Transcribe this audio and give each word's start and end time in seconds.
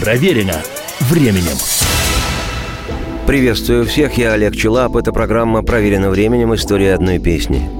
Проверено 0.00 0.54
временем. 1.00 1.58
Приветствую 3.26 3.84
всех, 3.84 4.16
я 4.16 4.32
Олег 4.32 4.56
Челап. 4.56 4.96
Это 4.96 5.12
программа 5.12 5.62
«Проверено 5.62 6.08
временем. 6.08 6.54
История 6.54 6.94
одной 6.94 7.18
песни». 7.18 7.79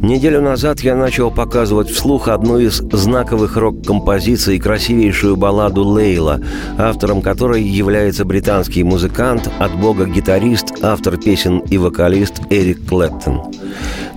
Неделю 0.00 0.40
назад 0.40 0.80
я 0.80 0.96
начал 0.96 1.30
показывать 1.30 1.90
вслух 1.90 2.28
одну 2.28 2.58
из 2.58 2.76
знаковых 2.76 3.56
рок-композиций, 3.56 4.58
красивейшую 4.58 5.36
балладу 5.36 5.84
«Лейла», 5.84 6.40
автором 6.78 7.22
которой 7.22 7.62
является 7.62 8.24
британский 8.24 8.82
музыкант, 8.82 9.50
от 9.58 9.74
бога 9.76 10.06
гитарист, 10.06 10.82
автор 10.82 11.16
песен 11.18 11.58
и 11.58 11.78
вокалист 11.78 12.40
Эрик 12.50 12.88
Клэптон. 12.88 13.52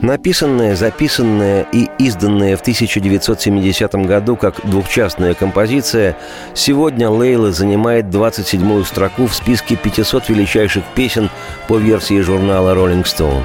Написанная, 0.01 0.75
записанная 0.75 1.65
и 1.71 1.87
изданная 1.97 2.57
в 2.57 2.61
1970 2.61 3.95
году 4.05 4.35
как 4.35 4.59
двухчастная 4.65 5.33
композиция, 5.33 6.17
сегодня 6.53 7.09
Лейла 7.09 7.51
занимает 7.51 8.05
27-ю 8.05 8.83
строку 8.83 9.27
в 9.27 9.33
списке 9.33 9.75
500 9.75 10.29
величайших 10.29 10.83
песен 10.95 11.29
по 11.67 11.77
версии 11.77 12.19
журнала 12.19 12.75
Rolling 12.75 13.03
Stone. 13.03 13.43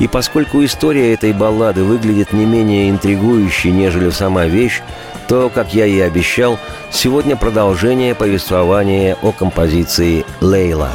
И 0.00 0.08
поскольку 0.08 0.64
история 0.64 1.12
этой 1.12 1.32
баллады 1.34 1.84
выглядит 1.84 2.32
не 2.32 2.46
менее 2.46 2.88
интригующей, 2.90 3.70
нежели 3.70 4.08
сама 4.10 4.46
вещь, 4.46 4.80
то, 5.28 5.50
как 5.54 5.74
я 5.74 5.86
и 5.86 6.00
обещал, 6.00 6.58
сегодня 6.90 7.36
продолжение 7.36 8.14
повествования 8.14 9.16
о 9.22 9.30
композиции 9.30 10.24
«Лейла». 10.40 10.90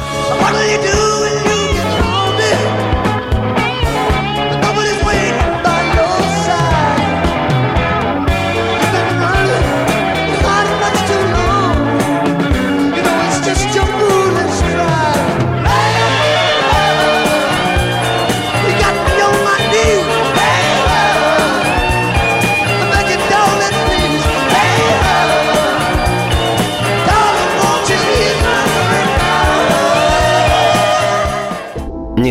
Не 0.52 0.85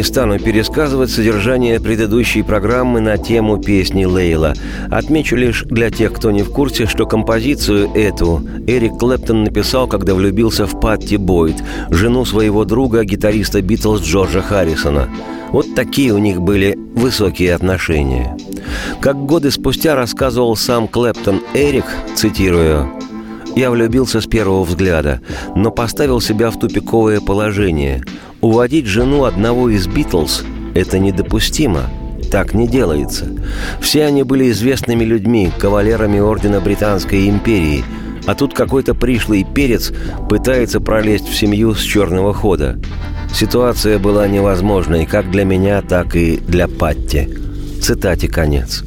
стану 0.06 0.40
пересказывать 0.40 1.10
содержание 1.12 1.80
предыдущей 1.80 2.44
программы 2.44 3.02
на 3.02 3.18
тему 3.18 3.58
песни 3.58 4.06
Лейла. 4.06 4.54
Отмечу 4.90 5.36
лишь 5.36 5.64
для 5.64 5.90
тех, 5.90 6.14
кто 6.14 6.32
не 6.32 6.44
в 6.44 6.52
курсе, 6.52 6.86
что 6.86 7.06
композицию 7.06 7.90
эту 7.94 8.42
Эрик 8.68 8.98
Клэптон 8.98 9.44
написал, 9.44 9.88
когда 9.88 10.14
влюбился 10.14 10.66
в 10.66 10.80
Патти 10.80 11.18
Бойд, 11.18 11.64
жену 11.90 12.26
своего 12.26 12.66
друга, 12.66 13.04
гитариста 13.04 13.62
Битлз 13.62 14.02
Джорджа 14.02 14.42
Харрисона. 14.42 15.10
Вот 15.52 15.76
такие 15.76 16.14
у 16.14 16.18
них 16.18 16.42
были 16.42 16.78
высокие 16.96 17.54
отношения. 17.54 18.38
Как 19.02 19.18
годы 19.18 19.52
спустя 19.52 19.96
рассказывал 19.96 20.56
сам 20.56 20.88
Клэптон 20.88 21.42
Эрик, 21.54 21.86
цитирую, 22.16 22.92
«Я 23.56 23.72
влюбился 23.72 24.20
с 24.20 24.26
первого 24.26 24.64
взгляда, 24.64 25.22
но 25.56 25.72
поставил 25.72 26.20
себя 26.20 26.52
в 26.52 26.60
тупиковое 26.60 27.22
положение– 27.22 28.04
Уводить 28.46 28.86
жену 28.86 29.24
одного 29.24 29.72
из 29.72 29.88
Битлз– 29.88 30.44
это 30.76 31.00
недопустимо. 31.00 31.90
Так 32.30 32.54
не 32.54 32.68
делается. 32.68 33.26
Все 33.82 34.06
они 34.06 34.22
были 34.22 34.52
известными 34.52 35.04
людьми, 35.04 35.52
кавалерами 35.58 36.20
Ордена 36.20 36.62
Британской 36.62 37.28
империи, 37.28 37.84
а 38.28 38.36
тут 38.36 38.54
какой-то 38.54 38.94
пришлый 38.94 39.44
перец 39.52 39.92
пытается 40.30 40.80
пролезть 40.80 41.28
в 41.28 41.36
семью 41.36 41.74
с 41.74 41.82
черного 41.82 42.36
хода. 42.36 42.80
Ситуация 43.34 43.98
была 43.98 44.28
невозможной 44.28 45.08
как 45.08 45.32
для 45.32 45.44
меня, 45.44 45.82
так 45.82 46.16
и 46.16 46.38
для 46.38 46.68
Патти. 46.68 47.28
Цитате 47.82 48.28
конец. 48.28 48.84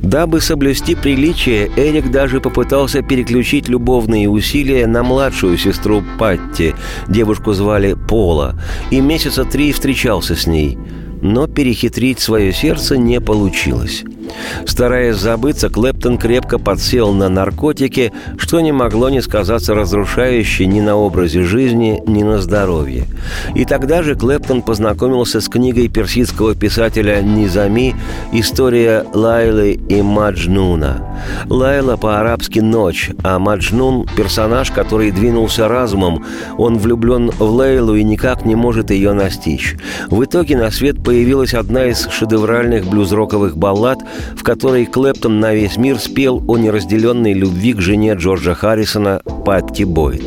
Дабы 0.00 0.40
соблюсти 0.40 0.94
приличие, 0.94 1.70
Эрик 1.76 2.10
даже 2.10 2.40
попытался 2.40 3.02
переключить 3.02 3.68
любовные 3.68 4.28
усилия 4.28 4.86
на 4.86 5.02
младшую 5.02 5.58
сестру 5.58 6.02
Патти, 6.18 6.74
девушку 7.08 7.52
звали 7.52 7.94
Пола, 7.94 8.60
и 8.90 9.00
месяца 9.00 9.44
три 9.44 9.72
встречался 9.72 10.36
с 10.36 10.46
ней. 10.46 10.78
Но 11.20 11.46
перехитрить 11.46 12.18
свое 12.18 12.52
сердце 12.52 12.96
не 12.96 13.20
получилось. 13.20 14.04
Стараясь 14.66 15.16
забыться, 15.16 15.68
Клэптон 15.68 16.18
крепко 16.18 16.58
подсел 16.58 17.12
на 17.12 17.28
наркотики, 17.28 18.12
что 18.38 18.60
не 18.60 18.72
могло 18.72 19.08
не 19.10 19.20
сказаться 19.20 19.74
разрушающе 19.74 20.66
ни 20.66 20.80
на 20.80 20.96
образе 20.96 21.42
жизни, 21.42 22.02
ни 22.06 22.22
на 22.22 22.40
здоровье. 22.40 23.04
И 23.54 23.64
тогда 23.64 24.02
же 24.02 24.14
Клэптон 24.14 24.62
познакомился 24.62 25.40
с 25.40 25.48
книгой 25.48 25.88
персидского 25.88 26.54
писателя 26.54 27.20
Низами 27.22 27.94
«История 28.32 29.04
Лайлы 29.12 29.72
и 29.72 30.02
Маджнуна». 30.02 31.06
Лайла 31.48 31.96
по-арабски 31.96 32.60
«ночь», 32.60 33.10
а 33.22 33.38
Маджнун– 33.38 34.06
персонаж, 34.16 34.70
который 34.70 35.10
двинулся 35.10 35.68
разумом. 35.68 36.24
Он 36.58 36.78
влюблен 36.78 37.30
в 37.30 37.42
Лейлу 37.42 37.94
и 37.96 38.04
никак 38.04 38.44
не 38.44 38.54
может 38.54 38.90
ее 38.90 39.12
настичь. 39.12 39.76
В 40.08 40.24
итоге 40.24 40.56
на 40.56 40.70
свет 40.70 41.02
появилась 41.02 41.54
одна 41.54 41.86
из 41.86 42.08
шедевральных 42.08 42.86
блюз-роковых 42.86 43.56
баллад– 43.56 44.00
в 44.36 44.42
которой 44.42 44.86
Клэптон 44.86 45.40
на 45.40 45.54
весь 45.54 45.76
мир 45.76 45.98
спел 45.98 46.42
о 46.46 46.56
неразделенной 46.56 47.32
любви 47.32 47.72
к 47.74 47.80
жене 47.80 48.14
Джорджа 48.14 48.54
Харрисона 48.54 49.20
Патти 49.44 49.84
Бойд. 49.84 50.22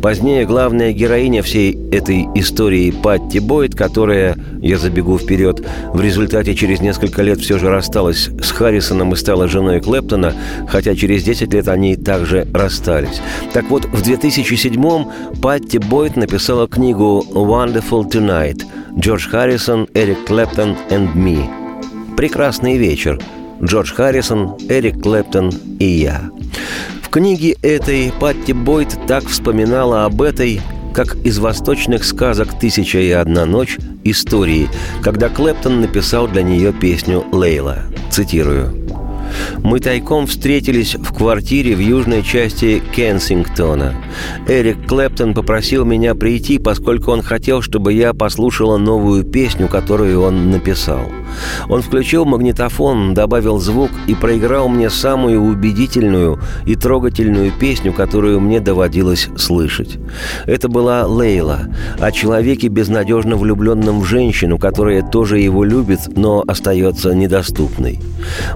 Позднее 0.00 0.44
главная 0.44 0.92
героиня 0.92 1.42
всей 1.42 1.78
этой 1.90 2.26
истории 2.34 2.90
Патти 2.90 3.38
Бойд, 3.38 3.74
которая, 3.74 4.36
я 4.60 4.78
забегу 4.78 5.18
вперед, 5.18 5.64
в 5.92 6.00
результате 6.00 6.54
через 6.54 6.80
несколько 6.80 7.22
лет 7.22 7.40
все 7.40 7.58
же 7.58 7.68
рассталась 7.68 8.28
с 8.42 8.50
Харрисоном 8.50 9.12
и 9.12 9.16
стала 9.16 9.48
женой 9.48 9.80
Клэптона, 9.80 10.34
хотя 10.68 10.94
через 10.94 11.22
10 11.22 11.52
лет 11.52 11.68
они 11.68 11.96
также 11.96 12.46
расстались. 12.52 13.20
Так 13.52 13.70
вот, 13.70 13.84
в 13.84 14.02
2007-м 14.02 15.40
Патти 15.40 15.78
Бойд 15.78 16.16
написала 16.16 16.66
книгу 16.66 17.24
«Wonderful 17.30 18.10
Tonight» 18.10 18.62
Джордж 18.98 19.28
Харрисон, 19.28 19.88
Эрик 19.94 20.24
Клэптон 20.26 20.76
and 20.90 21.14
Me– 21.14 21.48
«Прекрасный 22.16 22.76
вечер», 22.76 23.18
Джордж 23.62 23.92
Харрисон, 23.92 24.56
Эрик 24.68 25.00
Клэптон 25.02 25.52
и 25.78 25.84
я. 25.84 26.30
В 27.02 27.08
книге 27.08 27.56
этой 27.62 28.12
Патти 28.18 28.52
Бойт 28.52 28.98
так 29.06 29.24
вспоминала 29.26 30.04
об 30.04 30.20
этой, 30.20 30.60
как 30.92 31.14
из 31.24 31.38
восточных 31.38 32.04
сказок 32.04 32.58
«Тысяча 32.58 32.98
и 32.98 33.10
одна 33.10 33.46
ночь» 33.46 33.78
истории, 34.04 34.68
когда 35.02 35.28
Клэптон 35.28 35.80
написал 35.80 36.26
для 36.26 36.42
нее 36.42 36.72
песню 36.72 37.24
«Лейла». 37.30 37.84
Цитирую. 38.10 38.81
Мы 39.62 39.80
тайком 39.80 40.26
встретились 40.26 40.94
в 40.94 41.12
квартире 41.14 41.74
в 41.74 41.80
южной 41.80 42.22
части 42.22 42.82
Кенсингтона. 42.94 43.94
Эрик 44.48 44.86
Клэптон 44.86 45.34
попросил 45.34 45.84
меня 45.84 46.14
прийти, 46.14 46.58
поскольку 46.58 47.12
он 47.12 47.22
хотел, 47.22 47.62
чтобы 47.62 47.92
я 47.92 48.12
послушала 48.12 48.76
новую 48.76 49.24
песню, 49.24 49.68
которую 49.68 50.22
он 50.22 50.50
написал. 50.50 51.02
Он 51.68 51.82
включил 51.82 52.24
магнитофон, 52.24 53.14
добавил 53.14 53.58
звук 53.58 53.90
и 54.06 54.14
проиграл 54.14 54.68
мне 54.68 54.90
самую 54.90 55.40
убедительную 55.40 56.38
и 56.66 56.76
трогательную 56.76 57.52
песню, 57.52 57.92
которую 57.92 58.40
мне 58.40 58.60
доводилось 58.60 59.28
слышать. 59.36 59.98
Это 60.46 60.68
была 60.68 61.06
Лейла, 61.06 61.68
о 61.98 62.12
человеке, 62.12 62.68
безнадежно 62.68 63.36
влюбленном 63.36 64.00
в 64.00 64.04
женщину, 64.04 64.58
которая 64.58 65.02
тоже 65.02 65.38
его 65.38 65.64
любит, 65.64 66.00
но 66.16 66.44
остается 66.46 67.14
недоступной. 67.14 68.00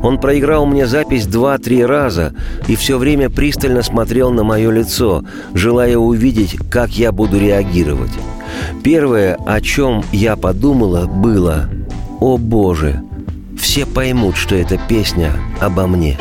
Он 0.02 0.18
проиграл 0.18 0.65
мне 0.66 0.86
запись 0.86 1.26
два-три 1.26 1.84
раза 1.84 2.34
и 2.68 2.76
все 2.76 2.98
время 2.98 3.30
пристально 3.30 3.82
смотрел 3.82 4.30
на 4.30 4.44
мое 4.44 4.70
лицо, 4.70 5.24
желая 5.54 5.96
увидеть, 5.96 6.56
как 6.70 6.90
я 6.90 7.12
буду 7.12 7.38
реагировать. 7.38 8.12
Первое, 8.82 9.36
о 9.46 9.60
чем 9.60 10.04
я 10.12 10.36
подумала, 10.36 11.06
было 11.06 11.68
«О 12.20 12.36
Боже, 12.36 13.02
все 13.58 13.86
поймут, 13.86 14.36
что 14.36 14.54
эта 14.54 14.78
песня 14.88 15.32
обо 15.60 15.86
мне». 15.86 16.18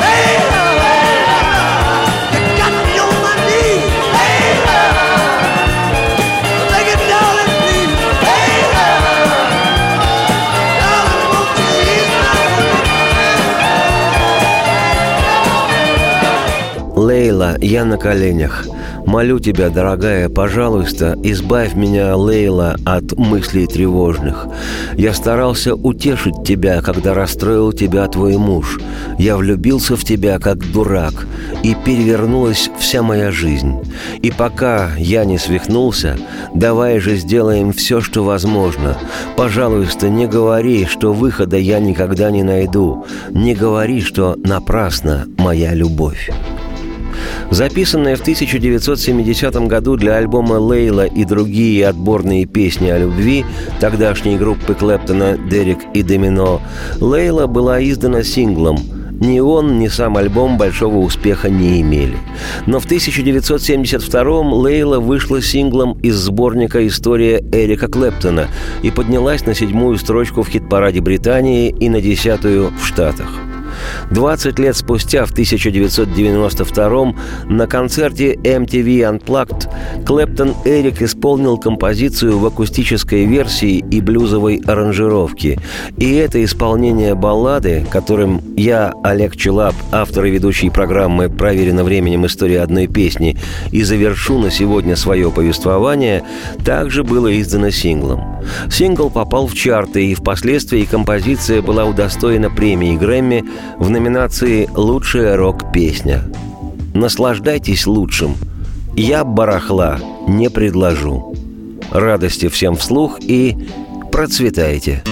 Лейла, 17.05 17.55
я 17.61 17.85
на 17.85 17.99
коленях. 17.99 18.65
Молю 19.05 19.37
тебя, 19.37 19.69
дорогая, 19.69 20.27
пожалуйста, 20.27 21.15
избавь 21.21 21.75
меня, 21.75 22.15
Лейла, 22.15 22.77
от 22.83 23.15
мыслей 23.15 23.67
тревожных. 23.67 24.47
Я 24.95 25.13
старался 25.13 25.75
утешить 25.75 26.43
тебя, 26.43 26.81
когда 26.81 27.13
расстроил 27.13 27.73
тебя 27.73 28.07
твой 28.07 28.37
муж. 28.37 28.79
Я 29.19 29.37
влюбился 29.37 29.95
в 29.95 30.03
тебя, 30.03 30.39
как 30.39 30.71
дурак, 30.71 31.27
и 31.61 31.75
перевернулась 31.75 32.71
вся 32.79 33.03
моя 33.03 33.29
жизнь. 33.29 33.75
И 34.23 34.31
пока 34.31 34.89
я 34.97 35.25
не 35.25 35.37
свихнулся, 35.37 36.17
давай 36.55 36.97
же 36.97 37.17
сделаем 37.17 37.71
все, 37.71 38.01
что 38.01 38.23
возможно. 38.23 38.97
Пожалуйста, 39.37 40.09
не 40.09 40.25
говори, 40.25 40.87
что 40.87 41.13
выхода 41.13 41.57
я 41.57 41.77
никогда 41.77 42.31
не 42.31 42.41
найду. 42.41 43.05
Не 43.29 43.53
говори, 43.53 44.01
что 44.01 44.35
напрасно 44.43 45.27
моя 45.37 45.75
любовь. 45.75 46.31
Записанная 47.51 48.15
в 48.15 48.21
1970 48.21 49.55
году 49.67 49.95
для 49.95 50.15
альбома 50.15 50.53
«Лейла» 50.53 51.05
и 51.05 51.25
другие 51.25 51.87
отборные 51.87 52.45
песни 52.45 52.89
о 52.89 52.97
любви 52.97 53.45
тогдашней 53.79 54.37
группы 54.37 54.73
Клэптона 54.73 55.37
«Дерек 55.37 55.79
и 55.93 56.03
Домино», 56.03 56.61
«Лейла» 56.99 57.47
была 57.47 57.83
издана 57.83 58.23
синглом– 58.23 58.79
ни 59.19 59.39
он, 59.39 59.79
ни 59.79 59.87
сам 59.87 60.17
альбом 60.17 60.57
большого 60.57 60.97
успеха 60.97 61.49
не 61.49 61.81
имели. 61.81 62.17
Но 62.65 62.79
в 62.79 62.85
1972-м 62.85 64.53
Лейла 64.53 64.99
вышла 64.99 65.41
синглом 65.41 65.97
из 66.01 66.15
сборника 66.15 66.85
«История 66.85 67.43
Эрика 67.51 67.87
Клэптона» 67.87 68.47
и 68.83 68.91
поднялась 68.91 69.45
на 69.45 69.53
седьмую 69.53 69.97
строчку 69.97 70.43
в 70.43 70.49
хит-параде 70.49 71.01
Британии 71.01 71.69
и 71.69 71.89
на 71.89 72.01
десятую 72.01 72.71
в 72.77 72.85
Штатах. 72.85 73.44
20 74.11 74.59
лет 74.59 74.75
спустя, 74.75 75.25
в 75.25 75.31
1992 75.31 77.13
на 77.45 77.67
концерте 77.67 78.35
MTV 78.35 79.19
Unplugged 79.19 80.05
Клэптон 80.05 80.55
Эрик 80.65 81.01
исполнил 81.01 81.57
композицию 81.57 82.37
в 82.39 82.45
акустической 82.45 83.25
версии 83.25 83.83
и 83.91 84.01
блюзовой 84.01 84.61
аранжировке. 84.65 85.59
И 85.97 86.15
это 86.15 86.43
исполнение 86.43 87.15
баллады, 87.15 87.85
которым 87.89 88.41
я, 88.55 88.93
Олег 89.03 89.35
Челап, 89.35 89.75
автор 89.91 90.25
и 90.25 90.31
ведущий 90.31 90.69
программы 90.69 91.29
«Проверено 91.29 91.83
временем. 91.83 92.25
История 92.25 92.61
одной 92.61 92.87
песни» 92.87 93.37
и 93.71 93.83
завершу 93.83 94.39
на 94.39 94.51
сегодня 94.51 94.95
свое 94.95 95.31
повествование, 95.31 96.23
также 96.63 97.03
было 97.03 97.39
издано 97.39 97.69
синглом. 97.69 98.43
Сингл 98.69 99.09
попал 99.09 99.47
в 99.47 99.53
чарты, 99.53 100.05
и 100.05 100.15
впоследствии 100.15 100.85
композиция 100.85 101.61
была 101.61 101.85
удостоена 101.85 102.49
премии 102.49 102.95
Грэмми 102.95 103.43
в 103.77 103.89
номинации 103.89 104.69
«Лучшая 104.73 105.35
рок-песня». 105.35 106.23
Наслаждайтесь 106.93 107.87
лучшим. 107.87 108.35
Я 108.95 109.23
барахла 109.23 109.99
не 110.27 110.49
предложу. 110.49 111.35
Радости 111.91 112.47
всем 112.47 112.75
вслух 112.75 113.19
и 113.21 113.55
процветайте. 114.11 115.03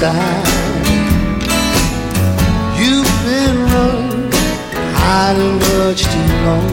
side. 0.00 0.46
You've 2.78 3.14
been 3.24 3.56
running, 3.72 4.30
hiding 5.02 5.58
much 5.68 6.02
too 6.12 6.30
long. 6.44 6.68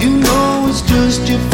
You 0.00 0.10
know 0.24 0.66
it's 0.70 0.80
just 0.80 1.28
your 1.28 1.49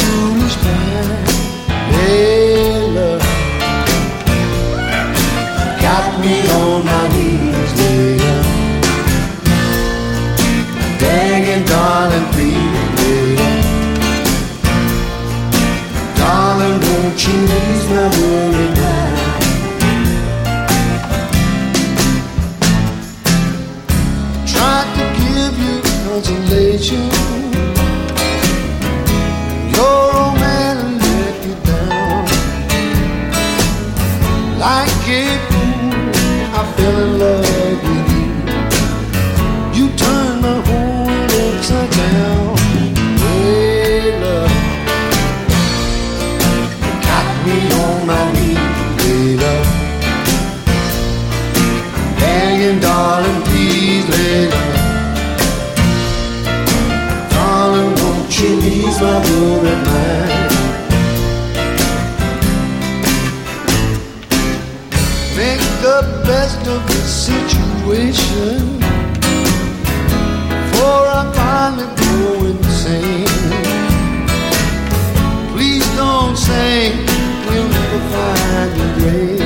consolation 26.23 27.16
the 65.87 66.03
best 66.27 66.67
of 66.67 66.85
the 66.89 67.03
situation. 67.27 68.59
For 70.73 70.99
I 71.19 71.23
finally 71.39 71.89
go 72.03 72.45
insane. 72.53 73.27
Please 75.53 75.87
don't 75.95 76.37
say 76.37 76.91
we'll 77.47 77.69
never 77.79 78.01
find 78.15 78.73
a 78.85 78.89
grave. 78.99 79.46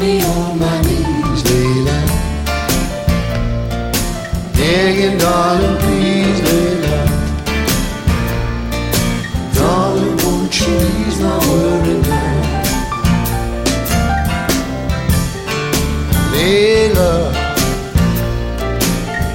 me 0.00 0.22
on 0.22 0.58
my 0.58 0.80
knees, 0.82 1.42
Layla. 1.48 1.98
Begging, 4.54 5.18
darling, 5.18 5.76
please, 5.82 6.40
Layla. 6.46 7.00
Darling, 9.54 10.16
won't 10.22 10.60
you 10.60 10.76
ease 10.98 11.20
my 11.20 11.36
worry 11.48 11.96
now? 12.02 12.34
Layla, 16.32 17.12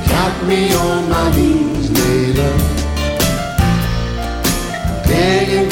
got 0.08 0.36
me 0.48 0.74
on 0.74 1.10
my 1.10 1.26
knees, 1.36 1.90
Layla. 1.90 2.50
Begging, 5.08 5.68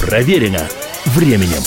Проверено 0.00 0.66
временем. 1.04 1.62